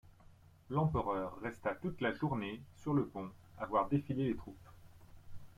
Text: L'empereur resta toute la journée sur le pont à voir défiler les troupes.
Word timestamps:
L'empereur 0.71 1.37
resta 1.43 1.75
toute 1.75 2.01
la 2.01 2.11
journée 2.11 2.59
sur 2.73 2.95
le 2.95 3.05
pont 3.05 3.29
à 3.59 3.67
voir 3.67 3.87
défiler 3.87 4.25
les 4.29 4.35
troupes. 4.35 4.57